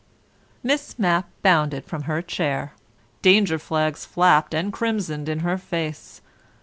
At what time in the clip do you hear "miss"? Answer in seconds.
0.63-0.97